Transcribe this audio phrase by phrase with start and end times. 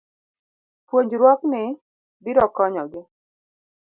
[0.87, 1.61] Puonjruokni
[2.23, 3.01] biro konyogi